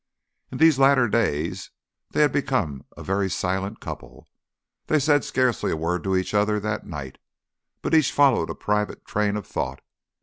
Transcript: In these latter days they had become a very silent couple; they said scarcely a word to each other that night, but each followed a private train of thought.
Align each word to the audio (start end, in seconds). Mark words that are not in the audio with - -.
In 0.51 0.57
these 0.57 0.79
latter 0.79 1.07
days 1.07 1.69
they 2.09 2.21
had 2.21 2.31
become 2.31 2.85
a 2.97 3.03
very 3.03 3.29
silent 3.29 3.79
couple; 3.79 4.27
they 4.87 4.97
said 4.97 5.23
scarcely 5.23 5.69
a 5.71 5.77
word 5.77 6.03
to 6.05 6.15
each 6.17 6.33
other 6.33 6.59
that 6.59 6.87
night, 6.87 7.19
but 7.83 7.93
each 7.93 8.11
followed 8.11 8.49
a 8.49 8.55
private 8.55 9.05
train 9.05 9.37
of 9.37 9.45
thought. 9.45 9.81